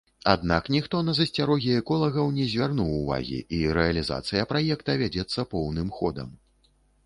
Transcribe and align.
Аднак 0.31 0.69
ніхто 0.75 1.01
на 1.09 1.13
засцярогі 1.17 1.75
эколагаў 1.81 2.33
не 2.39 2.47
звярнуў 2.55 2.89
увагі, 3.01 3.39
і 3.61 3.61
рэалізацыя 3.81 4.49
праекта 4.55 4.99
вядзецца 5.07 5.49
поўным 5.57 5.97
ходам. 6.01 6.37